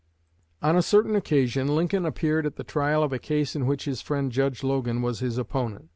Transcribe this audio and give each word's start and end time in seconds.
'"On 0.63 0.75
a 0.75 0.81
certain 0.81 1.15
occasion 1.15 1.67
Lincoln 1.67 2.07
appeared 2.07 2.47
at 2.47 2.55
the 2.55 2.63
trial 2.63 3.03
of 3.03 3.13
a 3.13 3.19
case 3.19 3.55
in 3.55 3.67
which 3.67 3.85
his 3.85 4.01
friend 4.01 4.31
Judge 4.31 4.63
Logan 4.63 5.03
was 5.03 5.19
his 5.19 5.37
opponent. 5.37 5.89